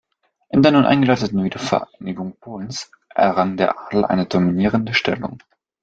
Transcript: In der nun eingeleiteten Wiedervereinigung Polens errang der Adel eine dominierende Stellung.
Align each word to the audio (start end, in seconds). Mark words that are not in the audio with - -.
In 0.49 0.63
der 0.63 0.71
nun 0.71 0.87
eingeleiteten 0.87 1.43
Wiedervereinigung 1.43 2.35
Polens 2.39 2.89
errang 3.13 3.55
der 3.55 3.79
Adel 3.79 4.03
eine 4.03 4.25
dominierende 4.25 4.95
Stellung. 4.95 5.43